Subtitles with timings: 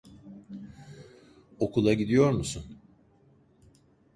[1.59, 2.65] Okula gidiyor musun?